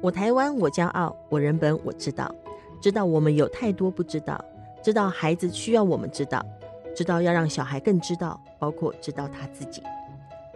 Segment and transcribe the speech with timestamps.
[0.00, 2.32] 我台湾，我骄傲；我人本，我知道。
[2.80, 4.42] 知道我们有太多不知道，
[4.80, 6.40] 知道孩子需要我们知道，
[6.94, 9.82] 知道要让小孩更知道，包括知道他自己。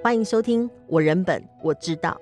[0.01, 2.17] 欢迎收听《我人本我知道》。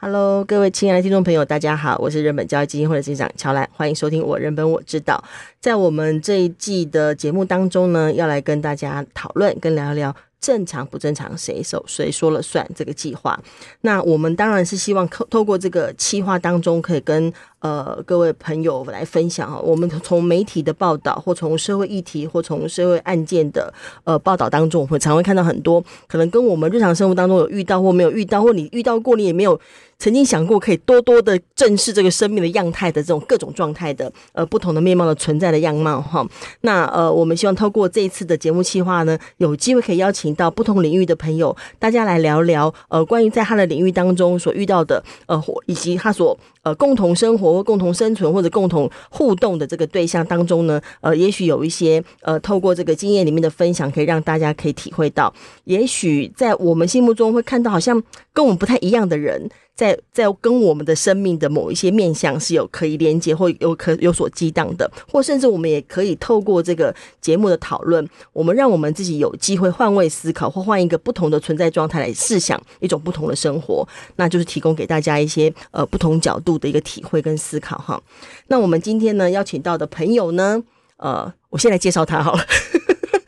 [0.00, 5.22] Hello，各位亲爱的听众朋友，大家好，我是人本教育基金会的执行长乔兰，欢迎收听《我人本我知道》。
[5.60, 10.12] 在我们这一季的节目当中呢，要来跟大家讨论跟聊一聊。
[10.40, 12.68] 正常不正常，谁手谁说了算？
[12.74, 13.38] 这个计划，
[13.80, 19.58] 那我们当然是希望透透过这个计划当中，可以跟呃各位朋友来分享哈。
[19.60, 23.72] 我们从媒体的报道，或从社会议题，或从社会案件的
[24.04, 29.58] 呃报道当中，会常会看到很多可能跟我们日常生活当中有遇到或没有遇到，或你遇到过，你也没有。
[30.00, 36.24] 曾经想过可以多多的正视这个生命的样态的这种各种状态的呃不同的面貌的存在的样貌哈，
[36.60, 55.32] 那呃我们希望透过这一次的节目计划呢，有机会可以邀请到不同领域的朋友，大家来聊聊呃关于在他的领域当中所遇到的呃以及他所呃共同生活或共同生存或者共同互动的这个对象当中呢，呃也许有一些呃透过这个经验里面的分享，可以让大家可以体会到，
[55.64, 58.02] 也许在我们心目中会看到好像
[58.32, 59.48] 跟我们不太一样的人。
[59.78, 78.02] 在在跟我们的生命的某一些面向是有可以连接或有可有所激荡的，或甚至我们也可以透过这个节目的讨论，我们让我们自己有机会换位思考，或换一个不同的存在状态来试想一种不同的生活，那就是提供给大家一些呃不同角度的一个体会跟思考哈。
[78.48, 80.60] 那我们今天呢邀请到的朋友呢，
[80.96, 82.44] 呃，我先来介绍他好了。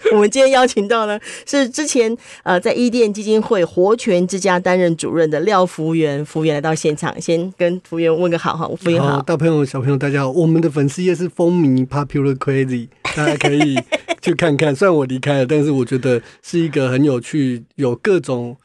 [0.12, 13.78] 我们今天邀请到呢，是之前呃在伊甸基金会活泉之家担任主任的廖福元，福源来到现场，先跟福源问个好哈，福元好，大朋友小朋友大家好，我们的粉丝页是风靡 Popular Crazy，大家可以
[14.22, 14.74] 去看看。
[14.74, 18.56] 虽然我离开了，但是我觉得是一个很有趣、有各种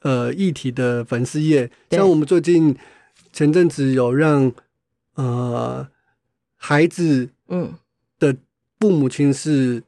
[0.00, 1.70] 呃议题的粉丝页。
[1.90, 2.76] 像我们最近
[3.32, 4.52] 前阵子有让
[5.14, 5.86] 呃
[6.56, 7.72] 孩子嗯
[8.18, 8.34] 的
[8.80, 9.82] 父母亲是。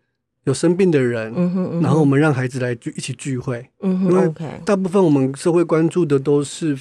[0.44, 4.32] 有生病的人，嗯哼嗯哼，然后我们让孩子来聚一起聚会，嗯哼，因为
[4.64, 6.78] 大部分我们社会关注的都是，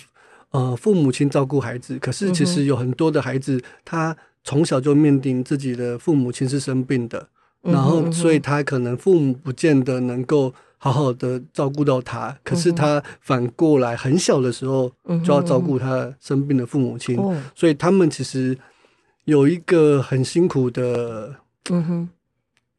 [0.52, 7.28] 呃，父母亲照顾孩子，可是其实有很多的孩子，他从小就面临自己的父母亲是生病的，
[7.62, 14.92] 然后所以他可能父母不见得能够好好的照顾到他，可是他反过来很小的时候
[15.24, 17.18] 就要照顾他生病的父母亲，
[17.56, 18.58] 所以他们其实
[19.24, 21.36] 有一个很辛苦的，
[21.70, 22.10] 嗯哼。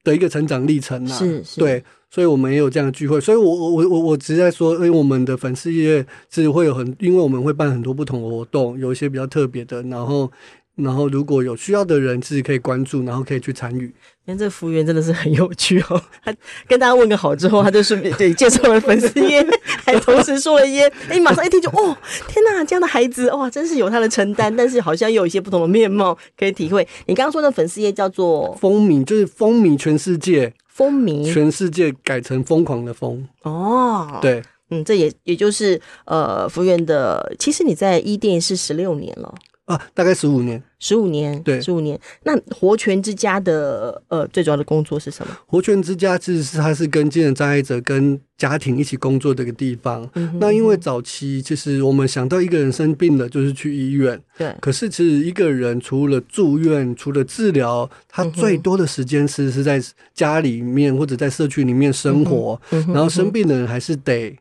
[0.04, 10.31] 的一个成长历程啊，是是，对，所以我们也有这样的聚会，所以我我我我我直接说，因为我们的粉丝业是会有很，因为我们会办很多不同的活动，有一些比较特别的，然后
[10.77, 13.93] 然后如果有需要的人自己可以关注，然后可以去参与。
[14.27, 16.35] 看这服务员真的是很有趣哦，他
[16.67, 19.47] 跟大家问个好之后，他就顺便对介绍了粉丝页，
[19.85, 21.97] 还同时说了一些， 哎，马上一听就哦，
[22.27, 26.87] 天哪，这样的孩子哇，真是有他的承担，但是好像又有一些不同的面貌可以体会。
[27.06, 39.35] 你刚刚说的粉丝页叫做风靡，就是风靡全世界，风靡全世界改成疯狂的疯哦，对，嗯，这也也就是呃，服务员的，其实你在伊甸是十六年了。
[39.66, 41.98] 啊，大概十五年，十五年，对，十五年。
[42.25, 45.34] 那活泉之家的呃，最主要的工作是什么？
[45.47, 50.06] 活泉之家其实是它是跟精神障碍者跟家庭一起工作的一个地方。
[50.16, 54.20] 嗯、哼那因为早期其实我们想到一个人生病了，就是去医院。
[54.36, 54.54] 对。
[54.60, 59.81] 可是其实一个人除了住院，除了治疗，他最多的时间是是在
[60.12, 62.60] 家里面或者在社区里面生活。
[62.70, 64.36] 嗯、然后生病的人还是得。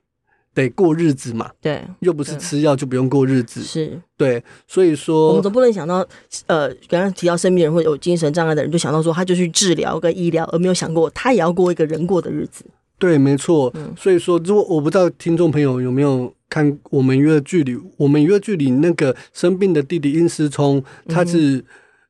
[0.53, 6.05] 得过日子嘛，对，又不是吃药就不用过日子，是对，所以说我们总不能想到，
[6.47, 12.63] 呃，刚刚提到生病人或者有精神障碍的人，就想到说他就去治疗跟医疗，而没有想过他也要过一个人过的日子。
[12.99, 13.71] 对，没错。
[13.75, 21.65] 嗯、所以说，如果我不知道听众朋友有没有看我们约的距离，我们娱乐剧里那个生病的弟弟殷思聪，他是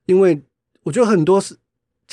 [0.05, 0.41] 因为
[0.83, 1.55] 我觉得很多是。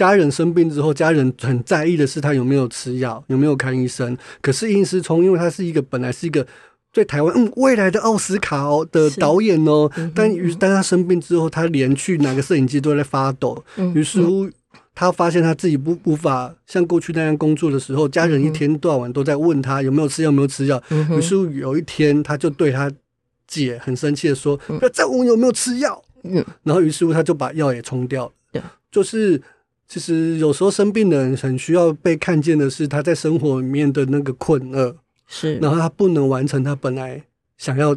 [0.01, 4.17] 家人生病之后，家人很在意的是他有没有吃药，有没有看医生。
[4.41, 6.47] 可是殷思聪，因为他是一个本来是一个
[6.91, 13.63] 对台湾嗯未来的奥斯卡哦的导演哦，嗯、但于当他生病之后，他连去哪个摄影机都在发抖。
[13.77, 14.49] 于、嗯、是乎，
[14.95, 20.83] 他发现他自己不无法像过去那样工作的时候，家人一天到晚都在问他有没有吃药，有没有吃药。
[20.89, 22.91] 于、嗯、是乎有一天，他就对他
[23.47, 26.03] 姐很生气的说：“不要再问有没有吃药。
[26.23, 28.25] 嗯”然后于是乎他就把药也冲掉
[28.55, 28.63] 了。
[28.91, 29.39] 就是。
[29.91, 34.97] 其实有时候生病的人很需要被看见的是他在生活里面的那个困厄，
[35.27, 37.21] 是，然后他不能完成他本来
[37.59, 37.97] 想要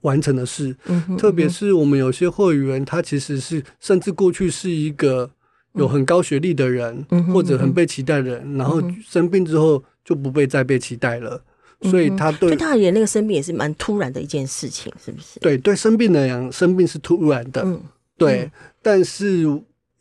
[0.00, 0.74] 完成的事。
[0.86, 5.30] 嗯哼嗯哼，特别是我们有些会员，他其实是甚至过去是一个
[5.74, 11.38] 有很高学历的人，嗯或者很被期待的人，然后生病之后就不被再被期待了。
[11.82, 15.38] 所以他对、嗯、对他而言，那个生病也是蛮突然的一件事情，是不是？
[15.40, 17.78] 对对，生病的人，生病是突然的，嗯，
[18.16, 18.44] 对。
[18.44, 18.50] 嗯、
[18.80, 19.44] 但是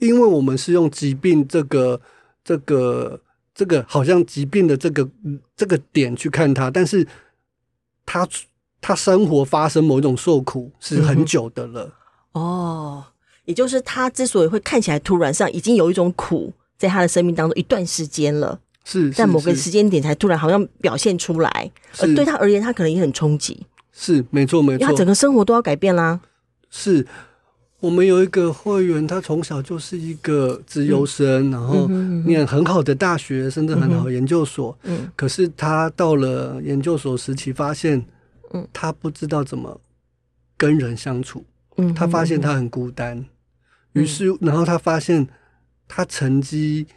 [0.06, 2.00] 因为我们是用疾病这个
[2.44, 3.20] 这个
[3.56, 5.08] 这个好像疾病的这个
[5.56, 7.08] 这个点去看他，但是
[8.06, 8.28] 他
[8.82, 11.94] 他生活发生某一种受苦是很久的了。
[12.34, 13.06] 嗯、哦，
[13.46, 18.60] 也就是他之所以会看起来突然，上已经有一种苦在他的生命当中一段时间了。
[18.86, 23.66] 是，在某个时间点才突然好像表现出来，而对他而言，他可能也很冲击。
[23.94, 26.20] 是，没错，没错，他整个生活都要改变啦。
[26.70, 27.08] 是
[27.84, 31.86] 我们有一个会员，他从小就是一个自由生，嗯、然后
[32.26, 34.78] 念很好的大学，嗯、甚至很好的研究所。
[34.84, 38.02] 嗯，可是他到了研究所时期，发现，
[38.54, 39.82] 嗯，他不知道怎么
[40.56, 41.44] 跟人相处。
[41.76, 43.26] 嗯，他发现他很孤单。
[43.92, 45.28] 于是，然后他发现
[45.86, 46.88] 他成绩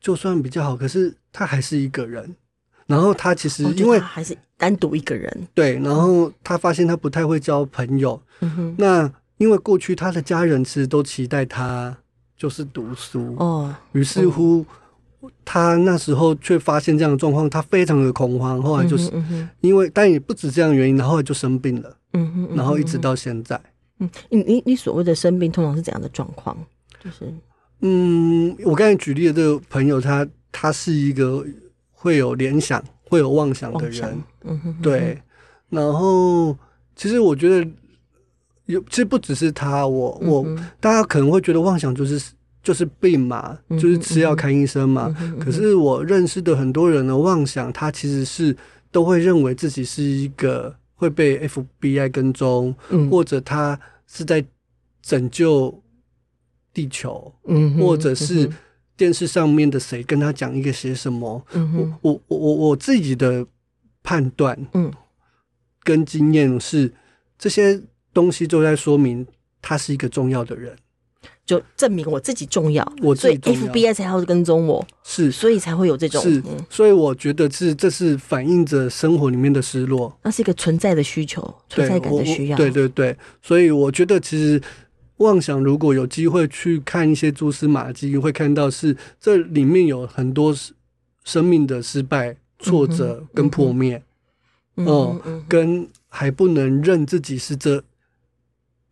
[0.00, 1.14] 就算比较好，可是。
[1.30, 2.34] 他还是一个人，
[2.86, 8.20] 然后他其实因为还是单独一个人，对，然后他发现他不太会交朋友。
[8.40, 11.96] 嗯哼，那因为过去他的家人其实都期待他
[12.36, 14.64] 就是读书哦，于是乎
[15.44, 18.62] 他那时候却发现这样的状况，他非常的恐慌。
[18.62, 19.10] 后来就是
[19.60, 21.96] 因为，但也不止这样的原因，然后就生病了。
[22.12, 23.60] 嗯哼，然后一直到现在。
[23.98, 26.56] 嗯，你你你所谓的生病通常是怎样的状况？
[27.02, 27.32] 就是
[27.80, 30.28] 嗯，我刚才举例的这个朋友他。
[30.50, 31.44] 他是一个
[31.92, 35.16] 会有联想、会有妄想的人，嗯哼，对。
[35.68, 36.56] 然后，
[36.96, 37.70] 其实我觉得
[38.68, 40.46] 有，其实不只是他，我我
[40.80, 42.32] 大家可能会觉得妄想就是
[42.62, 45.14] 就是病嘛，就是吃药看医生嘛。
[45.40, 48.56] 可是我认识的很多人的妄想，他其实是
[48.90, 52.74] 都会认为自己是一个会被 FBI 跟踪，
[53.10, 54.44] 或者他是在
[55.02, 55.82] 拯救
[56.72, 58.48] 地球，嗯，或者是。
[58.98, 61.40] 电视上面的谁跟他讲一个些什么？
[61.54, 63.46] 嗯、我我我我自己的
[64.02, 64.92] 判断，嗯，
[65.84, 66.92] 跟经验是
[67.38, 67.80] 这些
[68.12, 69.26] 东西都在说明
[69.60, 70.74] 他是一个重要的人，
[71.44, 84.60] 就证明我自己重要，我自己重要，所以 FBI 才要跟踪我，是，所以才会有这种，是，嗯、所以我觉得是这是反映着生活里面的失落，那是一个存在的需求，存在感的需要，对对对，所以我觉得其实。
[85.18, 90.54] 妄想，如果有机会去看一些蛛丝马迹，会看到是这里面有很多
[91.24, 94.00] 生命的失败、挫折跟破灭，
[94.76, 97.82] 哦，跟还不能认自己是这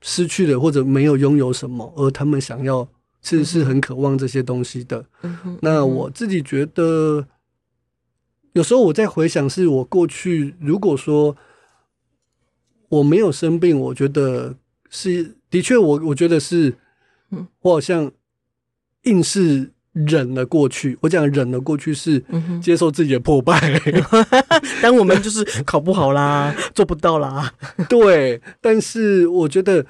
[0.07, 2.89] 失去了或者没有拥有什么，而他们想要
[3.21, 5.05] 其实是很渴望这些东西的。
[5.61, 7.27] 那我自己觉得，
[8.53, 11.37] 有时候我在回想，是我过去如果说
[12.89, 14.55] 我没有生病，我觉得
[14.89, 15.35] 是。
[15.49, 16.75] 的确，我我觉得是，
[17.61, 18.11] 我好像
[19.05, 20.99] 硬是忍了过去。
[21.01, 22.23] 我讲忍了过去是
[22.61, 23.81] 接受自己的破败。
[24.83, 27.55] 但我们就是考不好啦，做不到啦。
[27.89, 29.87] 对，但是我觉得，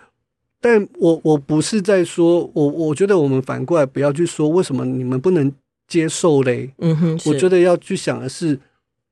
[0.66, 5.52] 但我我不是在说，我我觉得我们反过来不要去说为什么你们不能
[5.86, 6.72] 接受嘞。
[6.78, 8.58] 嗯哼，我觉得要去想的是，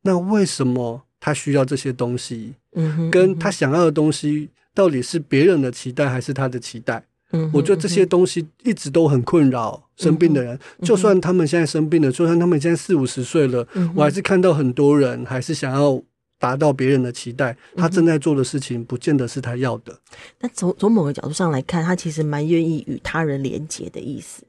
[0.03, 2.55] 那为什么他需要这些东西？
[2.73, 4.49] 嗯哼，跟他想要的东西。
[4.75, 7.01] 到底是别人的期待还是他的期待？
[7.31, 10.59] 嗯，我觉得这些东西一直都很困扰生病的人。
[10.81, 16.03] 嗯，就算他们现在生病了，就算他们现在四五十岁了，嗯，我还是看到很多人还是想要
[16.44, 17.56] 达到别人的期待。
[17.75, 19.99] 他正在做的事情，不见得是他要的。
[20.41, 24.44] 那从从某个角度上来看，他其实蛮愿意与他人连结的意思，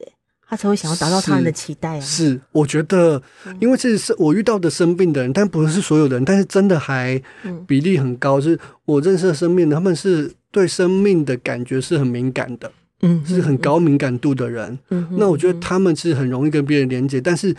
[0.46, 2.02] 他才会想要达到他人的期待啊。
[2.02, 3.22] 是，是，我觉得，
[3.62, 7.22] 因为这是我遇到的生病的人，但不是所有的人，但是真的还
[7.66, 8.42] 比例很高。
[8.42, 12.72] 就是我认识的生病的，他们是对生命的感觉是很敏感的，
[13.02, 14.78] 嗯，是很高敏感度的人。
[14.90, 17.56] 嗯，那我觉得他们是很容易跟别人连接，但是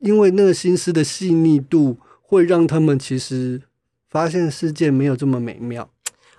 [0.00, 3.62] 因为那个心思的细腻度，会让他们其实
[4.08, 5.88] 发现世界没有这么美妙。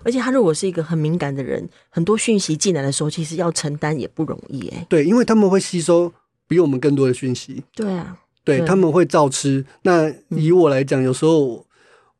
[0.04, 4.86] 而且他如果是一个很敏感的人，很多讯息进来的时候，其实要承担也不容易哎。
[4.88, 6.12] 对，因为他们会吸收
[6.46, 7.64] 比我们更多的讯息。
[7.74, 9.64] 对啊，对，他们会照吃。
[9.82, 11.66] 那以我来讲，有时候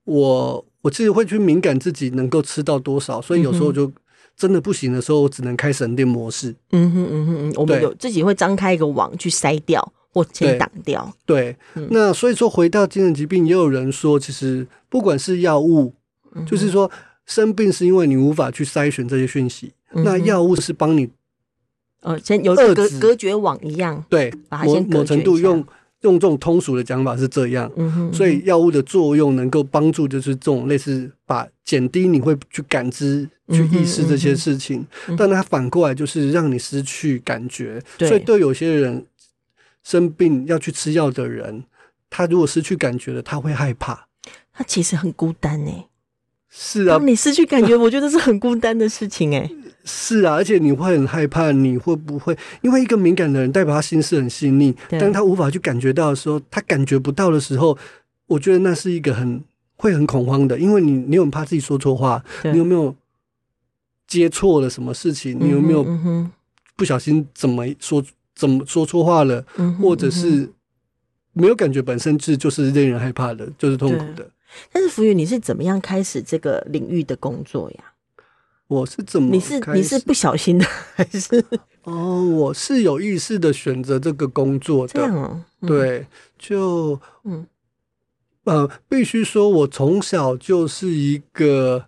[0.05, 3.91] 我我自己会去敏感自己能够吃到多少，所以有时候就
[4.37, 6.55] 真的不行的时候，我只能开省电模式。
[6.73, 11.15] 嗯哼嗯哼嗯，我们有自己会张开一个网去筛掉或先挡掉。
[11.25, 11.57] 对，
[11.91, 15.95] 那所以说回到精神疾病，也有人说，其实不管是药物，
[16.47, 16.91] 就是说。
[17.29, 21.07] 生病是因为你无法去筛选这些讯息，嗯、那药物是帮你，
[22.01, 25.63] 呃，先有隔隔绝网一样，对，把它先某某程度用
[26.01, 39.05] 用这种通俗的讲法是这样，嗯哼嗯哼，所以药物的作用能够帮助，就是这种类似把减低你会去感知、去意识这些事情，嗯、哼但它反过来就是让你失去感觉，所以对有些人
[39.89, 41.65] 生病要去吃药的人，
[42.11, 44.09] 他如果失去感觉了，他会害怕。
[44.53, 45.73] 他其实很孤单呢。
[46.51, 49.51] 是啊，当你失去感觉， 我觉得是很孤单的事情哎。
[49.85, 57.79] 是啊，而且你会很害怕，你会不会因为一个敏感的人，代表他心思很细腻，当他无法去感觉到的时候，他感觉不到的时候，
[58.27, 59.43] 我觉得那是一个很
[59.77, 62.95] 会很恐慌的，因为你你很怕自己说错话，你有没有
[64.07, 65.39] 接错了什么事情？
[65.41, 65.83] 你有没有
[66.77, 68.05] 不小心怎么说
[68.39, 69.45] 怎么说错话了？
[69.83, 70.49] 或者是
[71.33, 74.31] 没有感觉本身是就是令人害怕的，就是痛苦的。
[74.73, 77.85] 但是浮云，你是怎么样开始这个领域的工作呀？
[78.69, 79.31] 我是怎么？
[79.33, 80.65] 你是你是不小心的
[80.95, 81.45] 还是？
[81.83, 84.93] 哦，我是有意识的选择这个工作的。
[84.95, 86.07] 这样哦，嗯、对，
[86.39, 87.47] 就嗯
[88.45, 91.87] 呃，必须说，我从小就是一个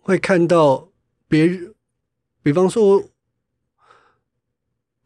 [0.00, 0.88] 会看到
[1.28, 1.74] 别人，
[2.42, 3.02] 比方说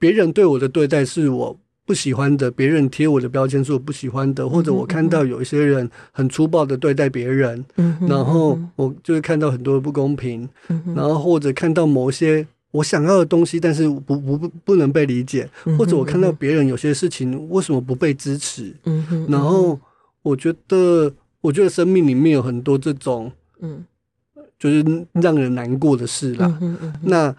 [0.00, 1.56] 别人对我的对待是我。
[1.86, 19.76] 不喜欢的，别人贴我的标签是我不喜欢的，或者我看到有一些人很粗暴的对待别人，嗯、然后我就会看到很多的不公平，嗯、然后或者看到某些我想要的东西，但是不不不不能被理解，或者我看到别人有些事情为什么不被支持，嗯、哼然后
[20.22, 23.84] 我觉得我觉得生命里面有很多这种，嗯，
[24.60, 26.56] 就是让人难过的事啦。
[26.60, 27.34] 嗯、哼那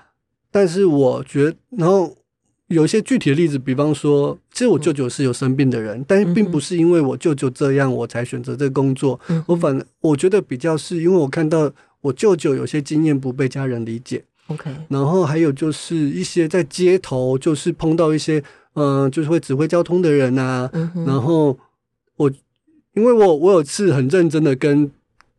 [0.51, 2.17] 但是我觉得，然后。
[2.71, 9.19] 有一些具体的例子，比方说，其实我舅舅是有生病的人，嗯、但是并不是因为我舅舅这样我才选择这个工作。
[9.27, 14.23] 嗯、我反我觉得比较是因为我看到我舅舅有些经验不被家人理解。
[14.47, 20.69] OK，然后还有就是一些在街头就是碰到一些嗯、呃，就是会指挥交通的人啊。
[21.05, 21.57] 然后
[22.15, 22.31] 我
[22.95, 24.89] 因为我我有次很认真的跟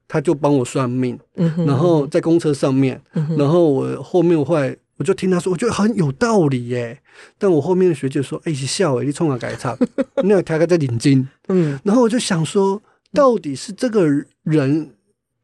[0.07, 1.19] 他就帮我算命，
[1.67, 4.79] 然后在公车上面，嗯、然后我后面会。
[4.99, 7.01] 我就听他说，我觉得很有道理耶。
[7.39, 9.77] 但我后面的学姐说：“哎、欸，笑哎，你冲啊改唱，
[10.23, 12.81] 那个他还在领巾。”嗯，然后我就想说，
[13.13, 14.07] 到底是这个
[14.45, 14.91] 人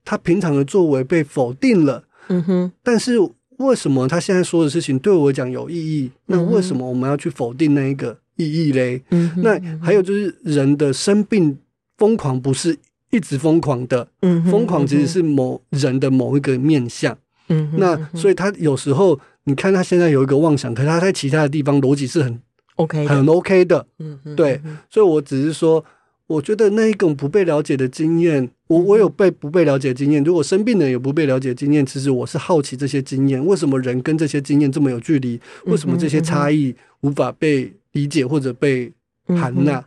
[0.05, 2.73] 他平常的作为被否定了，嗯哼。
[2.83, 3.19] 但是
[3.57, 6.11] 为什么他现在说的事情对我讲有意义？
[6.27, 9.03] 那为什么我们要去否定那一个意义嘞？
[9.11, 9.43] 嗯哼。
[9.43, 11.59] 那还有就是人的生病
[11.97, 12.79] 疯狂不是
[13.11, 17.75] 一直疯狂的，嗯，疯狂其实是某人的某一个面相，嗯。
[17.77, 19.19] 那所以他有时候。
[19.49, 22.39] 你看他现在有一个妄想，可是他在其他的地方逻辑是很
[22.77, 23.87] OK，很 OK 的。
[23.99, 25.83] 嗯嗯，对，所以我只是说，
[26.27, 30.23] 我觉得那一种不被了解的经验，我我有被不被了解的经验。
[30.23, 35.41] 如果生病的有不被了解的经验，其实我是好奇这些经验，为什么人跟这些经验这么有距离？
[35.65, 38.93] 为什么这些差异无法被理解或者被
[39.29, 39.79] 涵纳？
[39.79, 39.85] 嗯，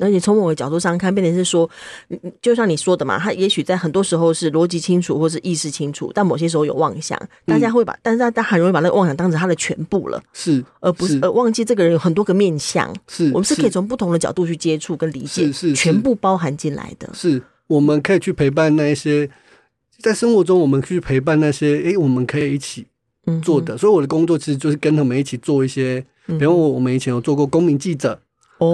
[0.00, 1.68] 而且从某个角度上看，变成是说，
[2.40, 15.74] 就像你说的嘛，他也许在很多时候是逻辑清楚或是意识清楚，但某些时候有妄想，大家会把，嗯、但是他他很容易把那个妄想当成他的全部了，是，而不是，是而忘记这个人有很多个面相，是，我们是可以从不同的角度去接触跟理解，是，是是。
[15.74, 19.28] 全部包含进来的，是，我们可以去陪伴那一些，
[20.00, 22.86] 在生活中我们去陪伴那些，诶、欸，我们可以一起
[23.42, 28.20] 做的，嗯、所以我的工作其实就是跟他们一起做一些，比如我们以前有做过公民记者。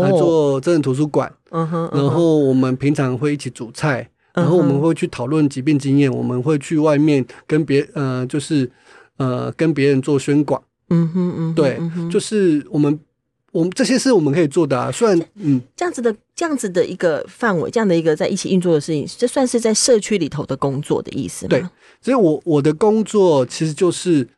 [0.03, 8.71] 来做真人图书馆，嗯哼然后我们平常会一起煮菜，然后我们会去讨论疾病经验，我们会去外面跟别呃，就是
[9.17, 11.79] 呃，跟别人做宣广，嗯哼嗯，对，
[12.11, 12.99] 就是我们
[13.53, 21.51] 我们这些是我们可以做的啊，虽然嗯，这样子的这样子的一个范围，这样的一个在一起运作的事情，这算是在社区里头的工作的意思吗？
[21.51, 21.65] 对，
[22.01, 24.29] 所以我我的工作其实就是。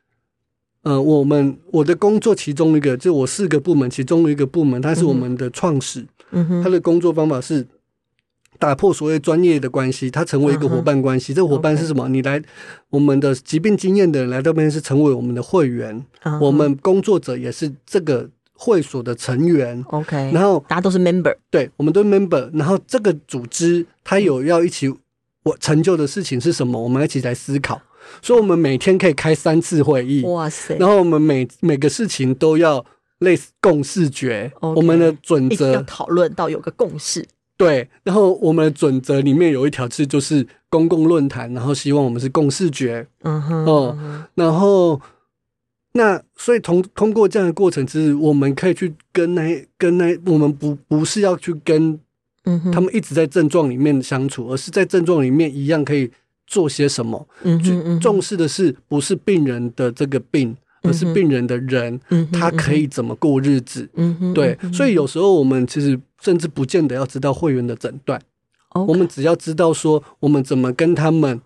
[0.82, 7.66] 呃，我们我的工作其中一个，就我四个部门其中一个部门，它是我们的创始，嗯哼，他的工作方法是
[8.58, 11.34] 打破所谓专业的关系，他成为一个伙伴关系。
[11.34, 12.42] 这个伙伴是什么.你来
[12.88, 16.02] 我们的疾病经验的人来这边是成为我们的会员，
[16.40, 19.84] 我们工作者也是这个会所的成员。
[19.88, 22.50] OK，然后大家都是 member，对，我们都是 member。
[22.54, 24.88] 然后这个组织它有要一起
[25.42, 26.82] 我成就的事情是什么？
[26.82, 27.80] 我们一起来思考。
[28.22, 30.22] 所以，我们每天可以开三次会议。
[30.24, 30.76] 哇塞！
[30.78, 32.84] 然后我们每每个事情都要
[33.20, 34.52] 类似共识决。
[34.60, 37.26] Okay, 我们的准则要讨论到有个共识。
[37.56, 37.88] 对。
[38.02, 43.06] 然后我们的准则里面有一条是就是公共论坛，然后希望我们是共识决。
[43.22, 43.64] 嗯哼。
[43.64, 43.98] 哦。
[44.34, 45.00] 然后，
[45.92, 51.98] 那所以通通过这样的过程，其实我们可以去跟那跟那我们不不是要去跟
[52.44, 56.10] 嗯他们一直在症状里面相处，而是在症状里面一样可以。
[56.50, 57.26] 做些什么？
[57.44, 61.98] 嗯，去重视的是不是病人的这个病，而是病人的人，
[62.32, 63.88] 他可以怎么过日子？
[63.94, 64.58] 嗯，对。
[64.72, 68.20] 所以有时候我们其实甚至不见得要知道会员的诊断，
[68.74, 71.40] 我们只要知道说我们怎么跟他们，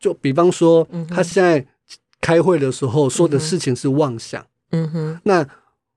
[0.00, 1.64] 就比方说他现在
[2.20, 5.46] 开会的时候说的事情是妄想，嗯哼，那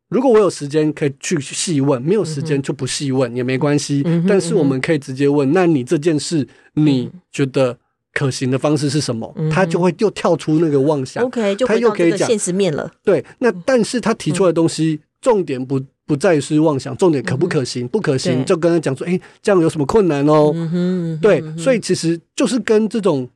[0.10, 4.02] 如果我有时间可以去细问，没有时间就不细问也没关系。
[4.04, 7.78] 嗯但是我们可以直接问，那你这件事你觉得
[8.14, 9.34] 可行的方式是什么？
[9.38, 11.24] 嗯他就会又跳出那个妄想。
[11.24, 12.92] OK，就他又可以讲现实面了。
[13.04, 17.88] 对，那但是他提出来的东西，重点不不在于是妄想，重点可不可行？
[17.88, 20.52] 不可行就跟他讲说，哎，这样有什么困难哦？
[20.54, 23.30] 嗯哼，对，所以其实就是跟这种。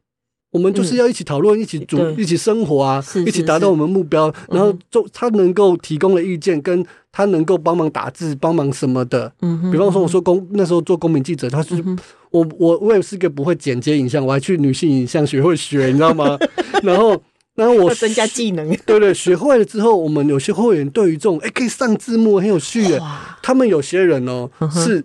[0.51, 4.33] 我们就是要一起讨论、一起组、一起生活啊，一起达到我们目标。
[4.49, 6.81] 然后就他能够提供的意见，跟
[7.15, 9.31] 他能够帮忙打字、帮忙什么的。
[9.71, 11.81] 比方说，我说公那时候做公民记者，他是
[12.29, 16.37] 我我我也是个不会剪接影像，我还去女性影像学会学，你知道吗？
[16.83, 17.17] 然后
[17.55, 22.99] 然后我增加技能， 对对，学会了之后，我们有些会员对于这种哎可以上字幕很有趣耶。
[23.41, 25.01] 他们有些人哦是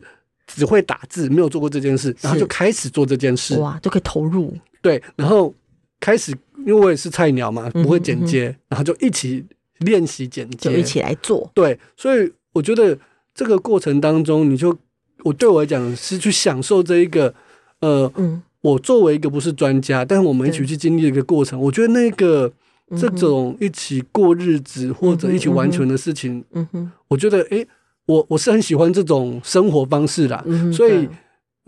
[0.49, 4.53] 只会打字，没有做过这件事，然后就开始做这件事，哇，就可以投入。
[4.83, 5.55] 对，然后。
[6.03, 6.33] 开始，
[6.67, 9.45] 因为我也是菜鸟嘛，不会剪接，嗯、然后就一起
[9.81, 11.51] 练习剪接，就一起来做。
[11.55, 12.99] 对，所以我觉得
[13.35, 14.77] 这个过程当中，你就
[15.25, 17.35] 我对我来讲是去享受这一个，
[17.81, 22.53] 呃，嗯、我作为一个不是专家，但是我们一起去经历一个过程，我觉得那个
[22.99, 27.67] 这种一起过日子或者一起完成的事情，嗯哼，我觉得哎，
[28.07, 31.09] 我我是很喜欢这种生活方式啦，嗯、所以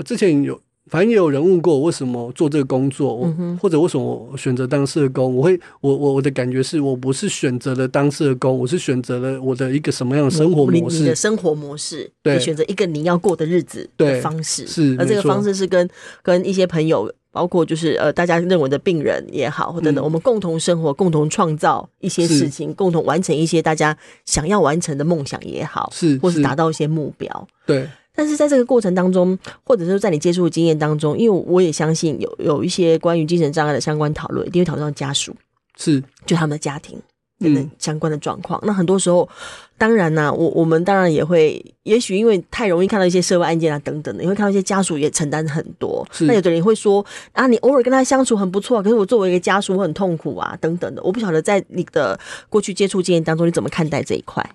[0.04, 0.60] 之前有。
[0.92, 5.34] 反正也有人问过我为什么做这个工作，嗯、或者为什么我选择当社工。
[5.34, 10.98] 我会，我我我的感觉是我不是选择了当社工，我是选择了我的一个什么样的生活模式？
[10.98, 14.66] 你的生活模式，对，你选择一个你要过的日子的方式。
[14.66, 15.88] 是，而这个方式是跟
[16.22, 23.96] 跟一些朋友，包括就是呃大家认为的病人也好，或者等等，嗯、我们共同生活，共同创造一些事情，共同完成一些大家
[24.26, 27.88] 想要完成的梦想也好，是，或是达到一些目标，对。
[28.22, 35.34] 但是在这个过程当中，或者是在你接触的经验当中，因为我也相信有有一些关于精神障碍的相关讨论，一定会讨论到家属，
[35.76, 36.96] 是就他们的家庭
[37.40, 38.60] 等等相关的状况。
[38.60, 39.28] 嗯、那很多时候，
[39.76, 46.06] 当然呢、啊，我我们当然也会，也许因为太容易看到一些社会案件啊等等的，你会看到一些家属也承担很多。
[46.20, 51.02] 那有的人会说啊，你偶尔跟他相处很不错，可是我作为一个家属，我很痛苦啊等等的。
[51.02, 52.16] 我不晓得在你的
[52.48, 54.48] 过去接触经验当中，你怎么看待这一块？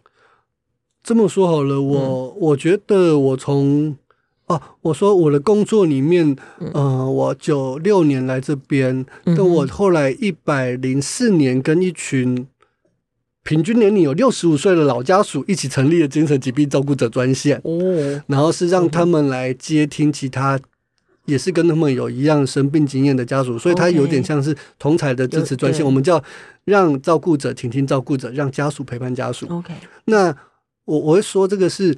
[1.08, 3.96] 这么说好了，我、嗯、我觉得我从
[4.48, 9.50] 哦，我说我的工作里面，嗯、呃，我九六年来这边，但、嗯、哼。
[9.54, 12.46] 我后来一百零四年跟一群
[13.42, 20.60] 平均年龄有六十五岁的老家属一起成立了精神疾病照顾者专线，哦，然后是让他们来接听其他
[21.24, 26.22] 也是跟他们有一样生病经验的家属，所以他有点像是同侪的支持专线，我们叫
[26.66, 29.48] 让照顾者倾听照顾者，让家属陪伴家属。
[29.48, 30.36] OK，那。
[30.88, 31.96] 我我会说这个是，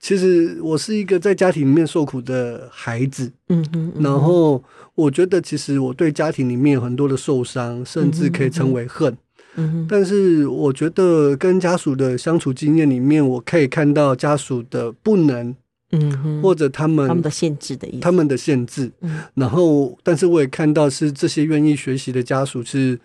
[0.00, 4.62] 其实我是一个在家庭里面受苦的孩子，嗯哼，然后
[4.94, 9.14] 我觉得其实我对家庭里面有很多的受伤，甚至可以称为恨，
[9.56, 15.54] 嗯哼，但是我觉得跟家属的相处经验里面，我可以看到家属的不能，
[15.92, 22.98] 嗯哼，或者他们他们的限制的意思，他们的限制，嗯，然后但是我也看到是这些愿意学习的家属是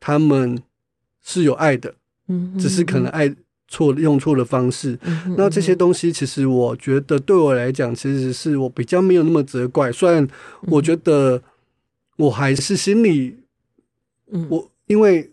[0.00, 0.60] 他们
[1.22, 1.94] 是有爱的，
[2.26, 3.32] 嗯哼，只是可能爱。
[3.68, 4.98] 错用错的方式，
[5.36, 9.90] 那这些东西其实我觉得对我来讲，其实是我比较没有那么责怪。
[9.90, 10.26] 虽然
[10.68, 11.42] 我觉得
[12.16, 13.36] 我还是心里，
[14.30, 15.32] 嗯、我因为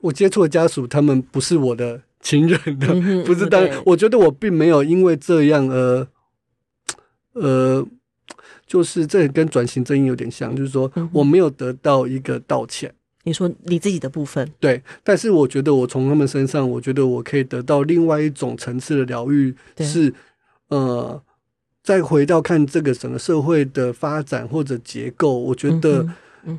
[0.00, 6.08] 我接触的家属，他们不是我的亲人的，不是当，我觉得我并没有因为这样而，
[7.34, 7.86] 呃，
[8.66, 12.94] 就是这跟转型正义有点像，就是说我没有得到一个道歉。
[13.28, 20.12] 你说你自己的部分对，但是我觉得我从他们身上，我觉得我可以得到另外一种层次的疗愈，是
[20.68, 21.22] 呃，
[21.82, 26.08] 再回到看这个整个社会的发展或者结构，我觉得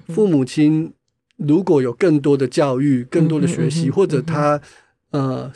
[0.07, 0.93] 父母亲
[1.37, 4.61] 如果有更多的教育、更多的学习，或者他
[5.11, 5.51] 呃，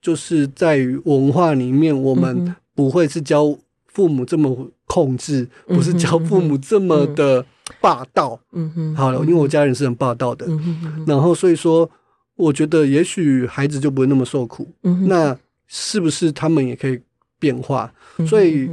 [0.00, 7.44] 就是在于文化里面，我们不会是教父母这么控制，不是教父母这么的。
[7.80, 11.88] 霸道，嗯哼，好了，因为我家人是很霸道的，嗯哼，然后所以说，
[12.36, 17.00] 我觉得也许孩子就不会那么受苦，嗯哼，那是不是他们也可以
[17.38, 17.92] 变化？
[18.26, 18.70] 所以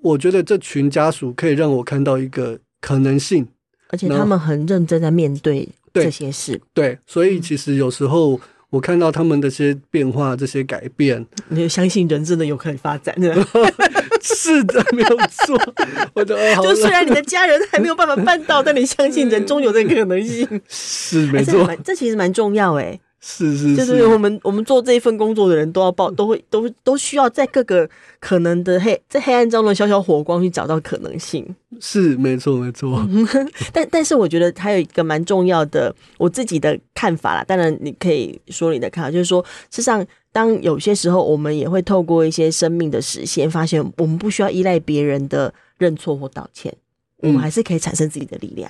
[0.00, 3.46] 我觉得这群家属可以让我看到一个可能性，
[3.88, 8.40] 而且他们很认真在面对这些事，对，对，所以其实有时候。
[8.70, 13.32] 我看到他们的些变化，这些改变，你就相信人真的有可以发展的。
[14.24, 15.60] 是的，没有错。
[16.14, 20.48] 我的就虽然你的家人还没有办法办到，但你相信人终有这个可能性。
[20.66, 22.98] 是没错，这，这其实蛮重要哎。
[23.26, 27.88] 是是是，就是我们我们做这一份工作的人都要报，都会都都需要在各个
[28.20, 31.42] 可能的黑在黑暗中的小小火光去找到可能性。
[31.80, 33.02] 是没错没错，
[33.72, 37.42] 但但是我觉得还有一个蛮重要的我自己的看法啦。
[37.42, 46.74] 当然你可以说你的看法，就是说，事实上当有些时候，我们也会透过一些生命的实现，发现我们不需要依赖别人的认错或道歉，
[47.22, 48.68] 嗯、我们还是可以产生自己的力量。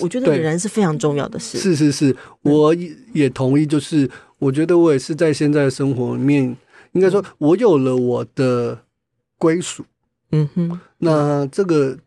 [0.00, 1.58] 我觉得仍然是非常重要的事。
[1.58, 2.72] 是是是，我
[3.12, 3.66] 也同意。
[3.66, 6.56] 就是我觉得我也是在现在的生活里面，
[6.92, 8.78] 应该说，我有了我的
[9.36, 9.84] 归属。
[10.30, 11.98] 嗯哼，那这个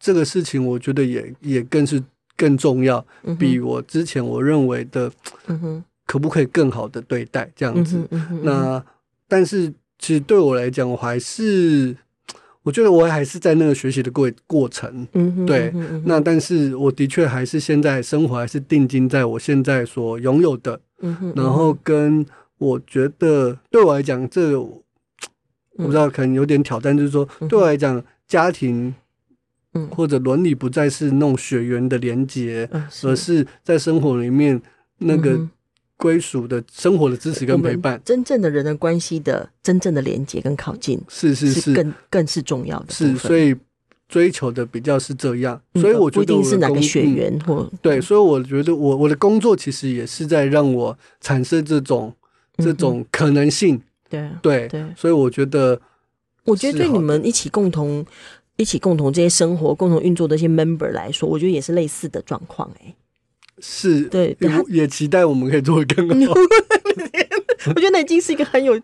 [0.00, 2.02] 这个事情，我觉得也也更是
[2.36, 3.06] 更重要，
[3.38, 5.10] 比我之前我认为的，
[5.46, 8.06] 嗯哼，可不可以更好的对待这样子？
[8.42, 8.84] 那
[9.26, 11.96] 但是其实对我来讲，我还是。
[12.64, 22.24] 我觉得我还是在那个学习的过过程，嗯，对，嗯，那但是我的确还是现在生活还是定睛在我现在所拥有的，嗯，然后跟
[22.58, 24.82] 我觉得对我来讲，这个，我
[25.76, 28.94] 不知道可能有点挑战，就是说对我来讲，家庭，
[29.74, 32.70] 嗯，或者伦理不再是那种血缘的连结，
[33.02, 34.62] 而是在生活里面
[34.98, 35.48] 那个。
[36.02, 42.92] 归属的生活的支持跟陪伴，真正的人的关系的真正的连接跟靠近，是是是，更更是重要的。
[42.92, 43.54] 是，所以
[44.08, 45.62] 追求的比较是这样。
[45.74, 52.12] 所以我觉得不一定是哪个血缘或对，所以我觉得我我的工作其实也是在让我产生这种
[52.56, 53.80] 这种可能性。
[54.10, 55.80] 对对对，所以我觉得，
[56.44, 58.04] 我觉得对你们一起共同
[58.56, 62.94] 一起共同这些生活共同运作的一些 member 来说，我觉得也是类似的状况哎。
[63.62, 64.36] 是对，
[64.68, 66.34] 也期待我们可以做得更好。
[67.66, 68.78] 我觉得那已经是一个很有、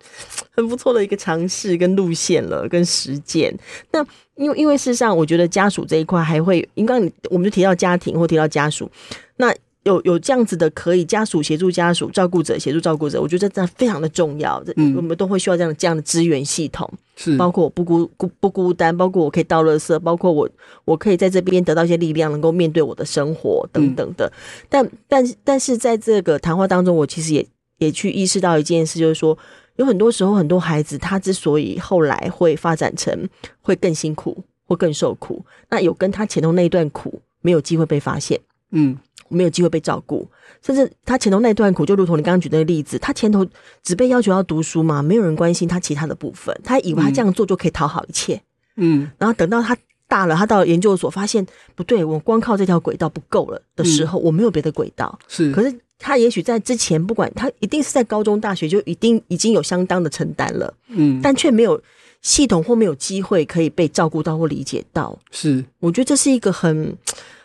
[0.53, 3.53] 很不错的一个尝试跟路线了，跟实践。
[3.91, 4.03] 那
[4.37, 6.95] 因为，因为事实上，我觉得家属这一块还会，应该
[7.29, 8.91] 我们就提到家庭或提到家属，
[9.37, 9.55] 那。
[9.89, 14.63] 有有这样子的，可以家属协助家属，照顾者协助照顾者，我觉得这非常的重要。
[14.77, 20.49] 嗯，我们都会需要这样的这样的资源系统，是包括我不孤孤不孤单，包括我可以到垃圾，包括我
[20.85, 24.27] 我可以在这边得到一些力量，能够面对我的生活等等的。
[24.27, 24.33] 嗯、
[24.69, 27.47] 但但但是在这个谈话当中，我其实也
[27.79, 29.37] 也去意识到一件事，就是说
[29.77, 33.27] 有很多时候很多孩子他之所以后来会发展成
[33.63, 38.39] 会更辛苦或更受苦，那有跟他前头那一段苦没有机会被发现。
[38.73, 38.99] 嗯。
[39.29, 40.29] 没有机会被照顾，
[40.63, 43.47] 甚至他前头那段苦，就如同你刚刚举的那个例子，他前头
[43.83, 48.41] 只被要求要读书嘛，没有人关心他其他的部分，他以为他这样做就可以讨好一切，
[48.77, 61.81] 嗯，然后等到他大了，他到了研究所发现不对，我光靠这条轨道不够了的时候，嗯、我没有别的轨道，是，可是他也许在之前，不管他一定是在高中、大学就一定已经有相当的承担了，嗯，但却没有
[62.23, 66.97] 系统或没有机会可以被照顾到或理解到，是，我觉得这是一个很。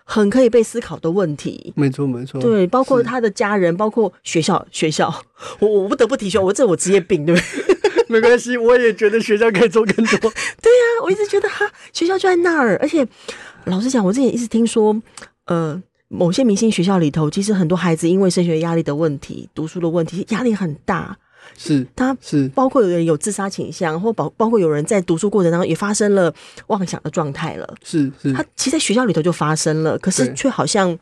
[0.04, 5.13] 很可以被思考的问题，没错没错，对，包括他的家人，包括学校 学校，
[5.60, 8.04] 我我不得不提学校，我这我职业病，对不对？
[8.10, 10.18] 没关系，我也觉得学校可以做更多。
[10.62, 13.08] 对呀、啊，我一直觉得哈，学校就在那儿，而且
[13.66, 14.96] 老实讲，我之前一直听说，
[15.46, 21.18] 呃，某些明星学校里头，其实很多孩子因为升学压力的问题、读书的问题，压力很大。
[21.58, 26.34] 是，他是包括有人有自杀倾向，或包包括有人在读书过程当中也发生了
[26.67, 27.75] 妄想的状态了。
[27.84, 30.97] 是是，他其实在学校里头就发生了，可是却好像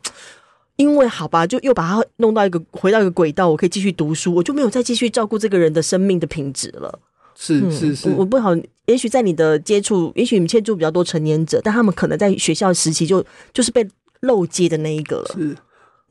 [0.76, 6.98] 因为好吧，就又把他弄到一个回到一个轨道，我可以继续读书，我就没有再继续照顾这个人的生命的品质了。
[7.34, 8.50] 是是是，我我不好，
[8.86, 13.88] 也许在你的接触，也许你们接触比较多成年者，但他们可能在学校时期就就是被
[14.20, 15.30] 漏接的那一个了。
[15.34, 15.56] 是。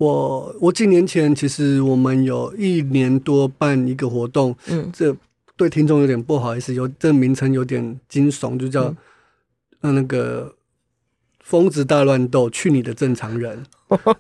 [0.02, 5.16] 我我几年前其实我们有一年多办一个活动，嗯，这
[5.56, 8.96] 对听众有点不好意思，有这名称有点惊悚，就叫
[9.82, 10.56] 呃那个
[11.44, 13.64] 疯子大乱斗，去你的正常人。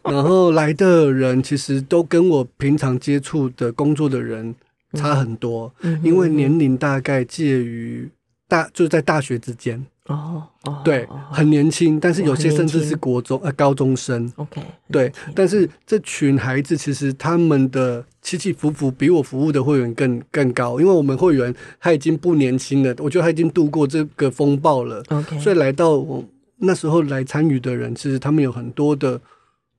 [0.04, 4.54] 然后来的人其实都跟我平常接触的工作的人
[4.94, 8.08] 差很多，因为年龄大概介于
[8.48, 9.84] 大就是在大学之间。
[10.12, 14.32] 哦哦，对，很年轻，但是有些甚至是国中呃高中生。
[14.36, 25.04] OK，对，但是这群孩子其实他们的起起伏伏比我服务的会员更更高，因为我们会员他已经不年轻了，我觉得他已经度过这个风暴了。
[25.10, 26.24] OK，所以来到我
[26.58, 29.20] 那时候来参与的人，其实他们有很多的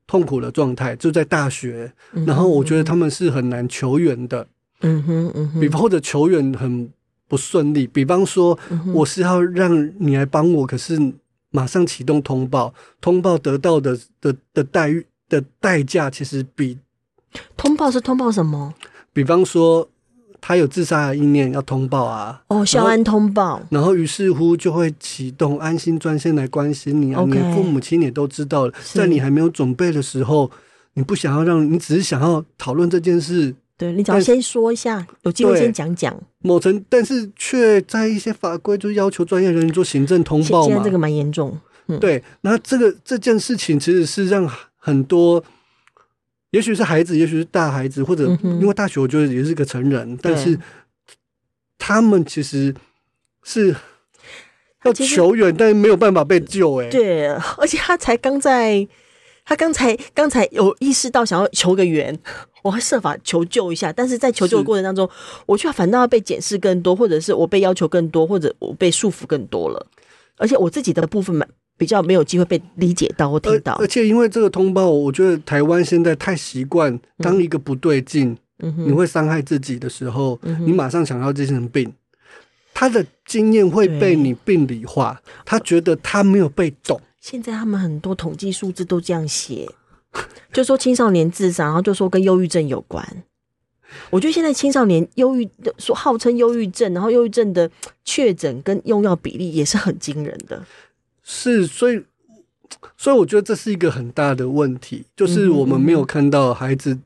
[0.07, 1.93] 痛苦的状态，就在大学，
[2.27, 4.47] 然后我觉得他们是很难求援的。
[4.81, 6.91] 嗯哼嗯哼，比或者求援很。
[7.33, 8.59] 不顺利，比方说，
[8.93, 11.01] 我是要让你来帮我，可是
[11.51, 16.77] 马上启动通报，通报得到的的的待遇的代价，其实比
[17.57, 18.75] 通报是通报什么？
[19.15, 19.89] 比方说，
[20.43, 30.51] 他有自杀的意念要通报啊，哦，校安通报，然后于是乎就会启动安心专线来关心你啊你父母亲也都知道了，在你还没有准备的时候，
[30.93, 33.55] 你不想要让你只是想要讨论这件事。
[33.83, 36.17] 对，你只要先说一下，有机会先讲讲。
[36.39, 40.69] 某层，但是却在一些法规就要求专业人员做行政通报嘛。
[40.69, 41.59] 现在这个蛮严重。
[41.89, 45.43] 嗯、对，那这个这件事情其实是让很多，
[46.51, 50.57] 也许是孩子，也许是大孩子，或者因为大学我觉得也是个成人，嗯、但是
[51.77, 52.73] 他们其实
[53.43, 53.75] 是
[54.85, 56.77] 要求援，但是没有办法被救。
[56.81, 58.87] 哎，对，而且他才刚在，
[59.45, 62.17] 他刚才刚才有意识到想要求个援，
[62.63, 65.09] 我会设法求救一下，但是在求救的过程当中，
[65.47, 69.87] 我却反倒要被检视更多，或者是我被要求更多，或者我被束缚更多了，
[70.37, 73.75] 而且我自己的部分嘛比较没有机会被理解到或听到。
[73.75, 78.37] 而且因为这个通报，我觉得台湾现在太习惯，当一个不对劲。
[78.65, 81.93] 嗯你会伤害自己的时候，嗯、你马上想到精神病，
[82.73, 87.01] 他的经验会被你病理化，他觉得他没有被懂。
[87.23, 89.71] 现在他们很多统计数字都这样写，
[90.53, 93.23] 就说青少年自杀，然后就说跟忧郁症有关。
[94.11, 97.71] 我觉得现在青少年忧郁，说号称忧郁症，然后忧郁症的
[98.05, 100.67] 确诊跟用药比例也是很惊人的。
[101.23, 102.03] 是，所以，
[102.97, 106.99] 所以我觉得这是一个很大的问题，就是我们没有看到孩子。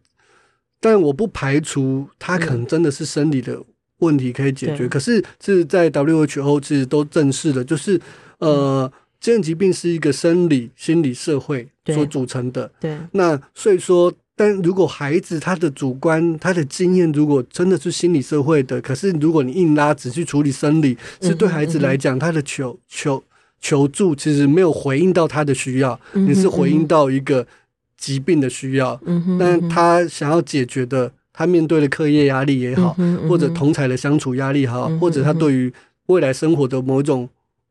[0.80, 3.62] 但我不排除他可能真的是生理的
[3.98, 8.00] 问题可以解决，嗯、可是是在 WHO 其实都正视了，就是
[8.38, 8.90] 呃，
[9.26, 12.70] 精神疾病是一个生理、心理、社会所组成的。
[12.78, 23.20] 对，对那所以说，但如果孩子他的主观、他的经验如果真的是心理、社会的，可是如果你硬拉只去处理生理，是对孩子来讲，他的求求
[23.60, 27.44] 求助其实没有回应到他的需要，你是回应到一个。
[27.98, 35.72] 疾病的需要，嗯哼嗯哼，但他想要解决的，他面对的课业压力也好，嗯嗯，或者同才的相处压力也好，或者他对于
[36.04, 37.26] 未来生活的某一种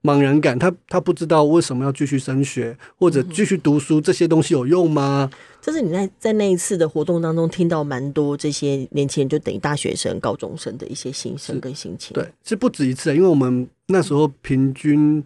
[0.06, 5.30] 茫然感，他他不知道为什么要继续升学或者继续读书，这些东西有用吗？
[5.62, 12.14] 就是你在在那一次的活动当中听到蛮多这些年轻人，就等于大学生、高中生的一些心声跟心情。
[12.14, 15.24] 对，是不止一次，因为我们那时候平均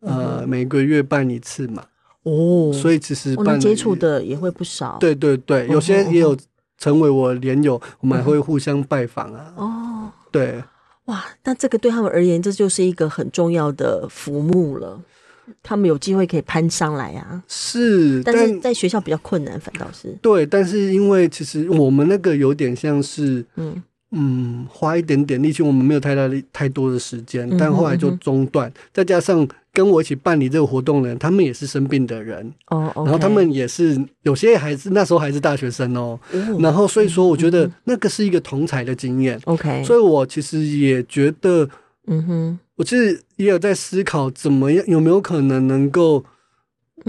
[0.00, 1.82] 呃每个月办一次嘛。
[2.24, 4.98] 哦，所以其实我们、哦、接触的也会不少。
[5.00, 6.36] 对对对，有些也有
[6.76, 9.54] 成为我连友，我们还会互相拜访啊。
[9.56, 10.62] 哦，对，
[11.08, 15.00] 哇，那这个对他们而言，这就是一个很重要的浮木了。
[15.62, 17.42] 他们有机会可以攀上来啊。
[17.48, 20.14] 是，但是在学校比较困难，反倒是。
[20.20, 23.82] 对，但是因为其实我们那个有点像是，嗯。
[24.10, 28.66] 嗯，花一点点力气，我们没有太大的太多的时间，但后来就中断。
[28.70, 32.50] 嗯、哼再加上跟我一起办理这个活动的人，他们也是生病的人。
[32.68, 41.68] 哦，okay、然后他们也是有些还是那时候还是大学生哦，哦然后所以说我觉得那个是一个同才的经验，OK，所以我其实也觉得，
[42.06, 46.24] 嗯哼，我其实也有在思考怎么样有没有可能能够，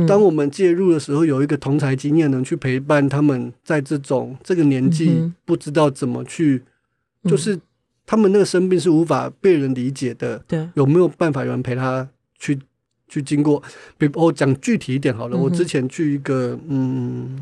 [0.05, 6.61] 当我们介入的时候，有一个同才经验能去陪伴他们，在这种这个年纪不知道怎么去。
[7.29, 7.59] 就是
[8.05, 12.59] 他们那个生病是无法被人理解的，对，有没有办法有人陪他去
[13.07, 13.61] 去经过？
[13.97, 17.39] 比如我讲具体一点好了，我之前去一个嗯，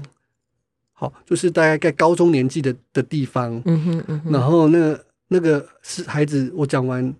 [0.91, 7.13] 好，就是大概在高中年纪的的地方，嗯哼嗯哼，然后那个那个是孩子，我讲完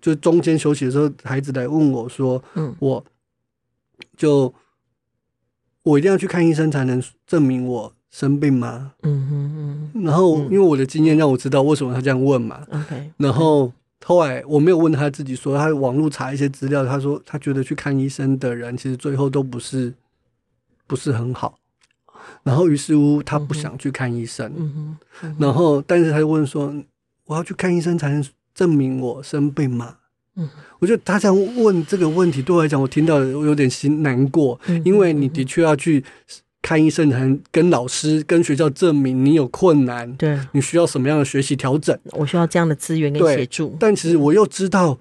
[0.00, 3.04] 就中间休息的时候，孩子来问我说，嗯，我
[4.16, 4.54] 就
[5.82, 7.92] 我一定要去看医生才能证明我。
[8.14, 8.92] 生病吗？
[9.02, 10.04] 嗯哼嗯。
[10.04, 12.64] 然后，因为我的经验让我知道为什么他这样问嘛。
[12.70, 13.10] OK。
[13.16, 13.72] 然后
[14.04, 19.92] 后来我没有问他自己说，他网络查一些资料，他说他觉得去看医生的人其实最后都不是
[20.86, 21.58] 不是很好。
[22.44, 24.52] 然后于是乎他不想去看医生。
[24.56, 25.36] 嗯哼。
[25.40, 26.72] 然后，但是他就问说
[27.26, 28.24] ：“我要去看医生才能
[28.54, 29.96] 证明我生病吗？”
[30.36, 30.48] 嗯。
[30.78, 36.04] 我觉得他这样问这个问题对我来讲，我听到我有点心难过，因为你的确要去。
[36.64, 41.96] 看医生，还跟老师、跟学校证明你有困难，对，你需要什么样的学习调整？
[42.12, 43.76] 我需要这样的资源跟协助。
[43.78, 44.98] 但其实我又知道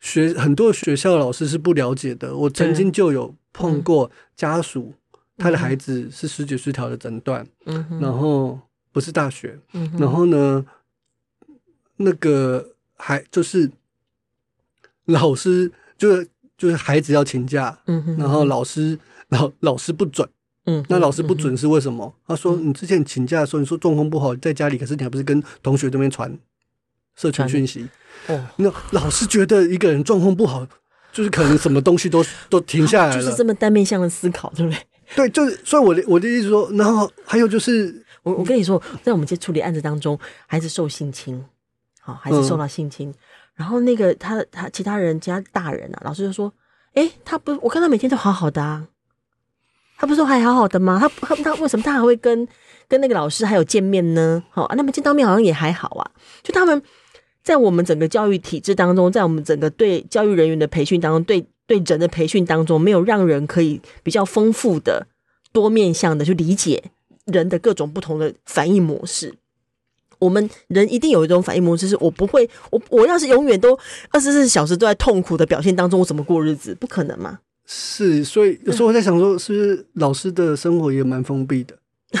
[0.00, 2.36] 学很多学校的老师是不了解的。
[2.36, 4.92] 我曾经就有碰过家属，
[5.36, 7.46] 对他的孩子是思觉失调的诊断，
[8.00, 8.58] 然后
[8.90, 9.56] 不是大学，
[9.96, 10.66] 然后呢，
[11.98, 13.70] 那个还就是
[15.04, 18.98] 老师就是就是孩子要请假，嗯哼，然后老师
[19.28, 20.28] 老老师不准。
[20.66, 22.06] 嗯，那老师不准是为什么？
[22.06, 26.38] 嗯、他说你之前请假的时候，你说状况不好，在家里，可是你还不是跟同学这边传
[27.16, 27.86] 社群讯息？
[28.28, 30.66] 哦，那老师觉得一个人状况不好，
[31.12, 34.78] 就是可能什么东西都 都停下来了， 就是这么单面向的思考，对不对？
[35.14, 41.44] 对，就是所以我的我的意思说，然后还有就是，我我跟你说，在我们这处理案子当中，孩子受性侵，
[42.00, 43.14] 好，孩子受到性侵，嗯、
[43.56, 46.50] 然后那个他他其他人其他大人啊，老师就说，
[46.94, 48.88] 哎，他不，我看他每天都好好的啊。
[50.04, 50.98] 他不是说还好好的吗？
[51.00, 52.46] 他他他为什么他还会跟
[52.88, 54.44] 跟那个老师还有见面呢？
[54.50, 56.04] 好，那么见到面好像也还好啊。
[56.42, 56.82] 就他们
[57.42, 65.06] 在我们整个教育体制当中，在我们整个对教育人员的培训当中，对对人的培训当中，没有让人可以比较丰富的
[65.52, 66.84] 多面向的去理解
[67.24, 69.32] 人的各种不同的反应模式。
[70.18, 73.74] 我们人一定有一种反应模式，是我不会，我我要是永远都
[74.10, 76.74] 二十四小时都在痛苦的表现当中，我怎么过日子？
[76.74, 77.38] 不可能嘛。
[77.66, 81.74] 是，所以有时候我在想说，是不是老师的生活也蛮封闭的？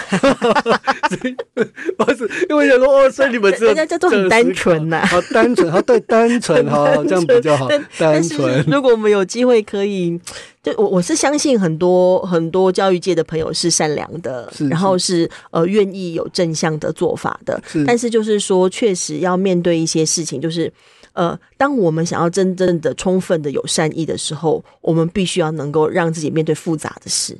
[1.96, 7.68] 不是，因为想说哦，所以你们这人家叫做很单纯呐，好单纯，好对单纯哈， 这样比较好。
[7.96, 8.64] 单纯。
[8.66, 10.18] 如果我们有机会可以，
[10.64, 17.62] 就我我是相信很多很多教育界的朋友是善良的，是是然后是呃愿意有正向的做法的。
[17.64, 20.72] 是但是就是说，确实要面对一些事情，就是
[21.14, 27.38] 呃，当我们想要真正的充分的有善意的时候，我们必须要能够让自己面对复杂的事。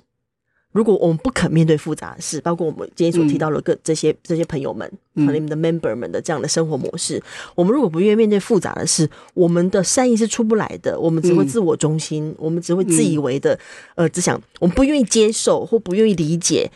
[0.73, 4.85] 如果我们不肯面对复杂的事，包括我们今天所提到的各这些、嗯、这些朋友们
[5.15, 7.23] 和你们的 member 们的这样的生活模式，嗯、
[7.55, 10.99] 我们如果不愿意面对复杂的事，我们的善意是出不来的。
[10.99, 13.57] 我们只会自我中心，嗯、我们只会自以为的，
[13.95, 16.69] 呃，只想我们不愿意接受或不愿意理解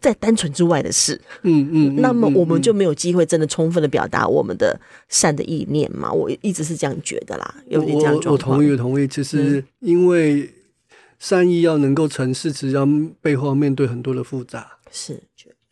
[0.00, 1.20] 在单纯之外的事。
[1.42, 6.12] 嗯嗯，那么我们就没有机会真的充分的表达我们的善的意念嘛？
[6.12, 8.32] 我一直是这样觉得啦，有点这样我。
[8.32, 9.08] 我同意，我同意。
[9.08, 10.50] 其实因为。
[11.16, 14.68] 善意要能够成事，其实上背后要面对很多的复杂。
[14.90, 15.18] 是，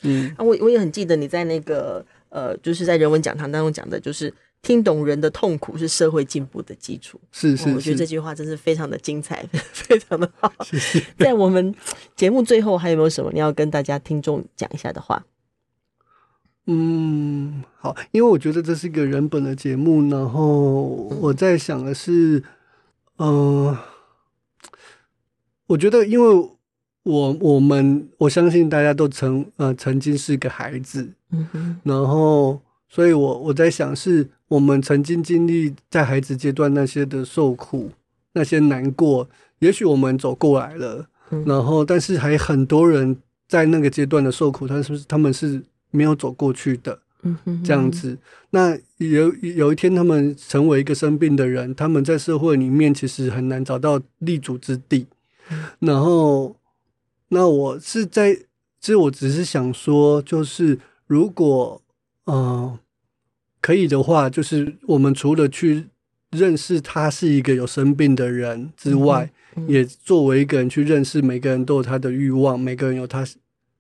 [0.03, 7.21] 嗯，啊，我我也很记得你在那个呃，就是在人文讲堂当中讲的，就是听懂人的痛苦是社会进步的基础。
[7.31, 9.45] 是是，是，我觉得这句话真是非常的精彩，
[9.75, 10.51] 非常的好。
[10.65, 11.05] 谢谢。
[11.19, 11.75] 在我们
[12.17, 15.25] 节目最后，还有没有什么你要跟大家听众讲一下的话？
[16.67, 20.83] 嗯，好，因为我觉得这是一个人本的节目，然后
[21.21, 22.43] 我在想的是，
[23.19, 23.67] 嗯。
[23.67, 23.79] 呃
[25.69, 26.51] 我觉得，因为
[27.05, 37.91] 我我们我相信大家都曾呃曾经是个孩子，嗯哼，然后，所以我我在想，是我们曾经经历在孩子阶段那些的受苦，
[38.35, 39.27] 那些难过，
[39.61, 43.17] 也许我们走过来了，嗯、然后，但是还很多人
[43.49, 48.19] 在那个阶段的受苦，他是不是他们是没有走过去的，嗯哼，这样子。
[48.51, 55.07] 那有有一天他们成为一个生病的人，他们在社会里面其实很难找到立足之地。
[55.79, 56.55] 然后，
[57.29, 61.81] 那我是在，其实我只是想说，就是如果，
[62.25, 62.79] 呃，
[63.63, 65.87] 可以的话，就是我们除了去
[66.33, 73.25] 认识他是一个有生病的人之外，嗯嗯、也作为一个人去认识每个人都有他的欲望，每个人有他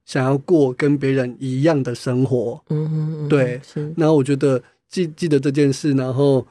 [0.06, 2.62] 想要过跟别人一样的生活。
[2.70, 3.60] 嗯嗯，对。
[3.62, 6.46] 是然后我觉得记记得这件事，然后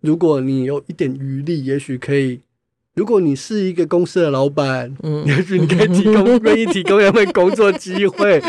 [0.00, 2.40] 如果你有一点余力，也许可以。
[2.94, 8.42] 如果你是一个公司的老板，嗯， 也许你可以提供愿意提供他们工作机会，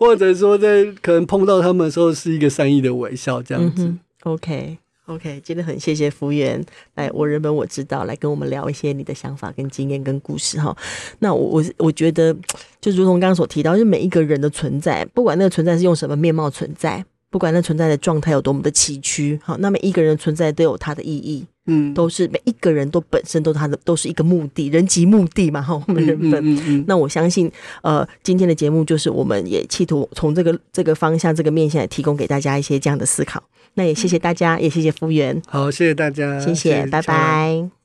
[0.00, 3.94] 或者说在可能碰到他们的时候是一个善意的微笑，这样子。
[4.22, 10.74] OK OK，真的很谢谢福源来，我人本我知道来跟我们聊一些你的想法跟经验跟故事哈。
[11.18, 12.34] 那我我我觉得
[12.80, 21.46] 就如同刚刚所提到，就是每一个人的存在，不管那个存在是用什么面貌存在，不管那存在的状态有多么的崎岖，好，那每一个人存在都有它的意义。
[21.66, 26.42] 嗯，都是每一个人都本身都他的都是一个目的，人即目的嘛，哈，我们人本。
[26.42, 33.40] 嗯嗯嗯、那我相信，呃，今天的节目就是我们也企图从这个这个方向、这个面向，提供给大家一些这样的思考。
[33.74, 35.40] 那也谢谢大家，嗯、也谢谢服务员。
[35.46, 37.79] 好，谢谢大家，谢谢，谢谢拜拜。